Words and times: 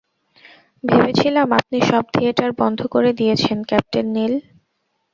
ভেবেছিলাম 0.83 1.47
আপনি 1.59 1.77
সব 1.89 2.03
থিয়েটার 2.13 2.51
বন্ধ 2.59 2.79
করে 2.93 3.11
দিয়েছেন, 3.19 3.57
ক্যাপ্টেন 3.69 4.07
নিল। 4.15 4.33